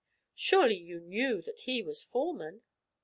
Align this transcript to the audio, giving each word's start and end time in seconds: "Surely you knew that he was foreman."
"Surely 0.33 0.77
you 0.77 0.99
knew 0.99 1.43
that 1.43 1.59
he 1.65 1.83
was 1.83 2.01
foreman." 2.01 2.63